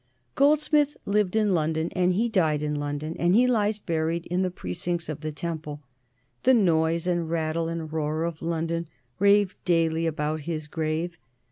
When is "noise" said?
6.55-7.05